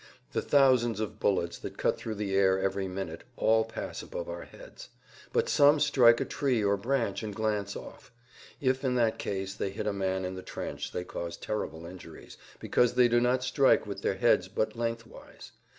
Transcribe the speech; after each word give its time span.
The 0.31 0.41
thousands 0.41 0.99
of 0.99 1.19
bullets 1.19 1.59
that 1.59 1.77
cut 1.77 1.95
through 1.95 2.15
the 2.15 2.33
air 2.33 2.57
every 2.59 2.87
minute 2.87 3.23
all 3.37 3.63
pass 3.63 4.01
above 4.01 4.27
our 4.27 4.45
heads. 4.45 4.89
But 5.31 5.47
some 5.47 5.79
strike 5.79 6.19
a 6.19 6.25
tree 6.25 6.63
or 6.63 6.75
branch 6.75 7.21
and 7.21 7.35
glance 7.35 7.75
off. 7.75 8.11
If 8.59 8.83
in 8.83 8.95
that 8.95 9.19
case 9.19 9.53
they 9.53 9.69
hit 9.69 9.85
a 9.85 9.93
man 9.93 10.25
in 10.25 10.33
the 10.33 10.41
trench 10.41 10.91
they 10.91 11.03
cause 11.03 11.37
terrible 11.37 11.85
injuries, 11.85 12.35
because 12.59 12.95
they 12.95 13.07
do 13.09 13.19
not 13.21 13.43
strike 13.43 13.85
with 13.85 14.01
their 14.01 14.15
heads 14.15 14.47
but 14.47 14.75
lengthwise. 14.75 15.51